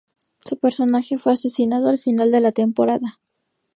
[0.43, 3.19] Su personaje fue asesinado al final de la temporada.